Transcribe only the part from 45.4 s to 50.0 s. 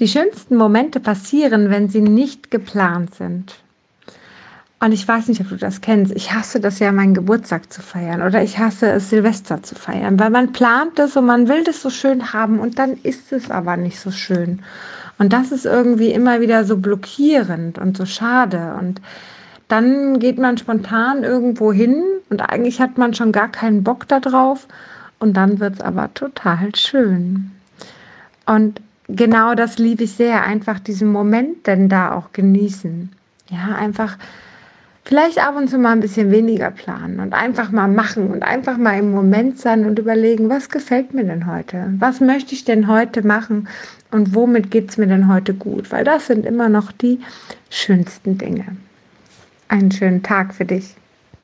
gut? Weil das sind immer noch die schönsten Dinge. Einen